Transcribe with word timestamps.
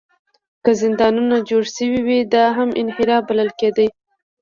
که 0.63 0.71
زندانونه 0.81 1.37
جوړ 1.49 1.63
شوي 1.75 1.99
وي، 2.07 2.19
دا 2.33 2.45
هم 2.57 2.69
انحراف 2.81 3.23
بلل 3.29 3.49
کېده. 3.59 3.85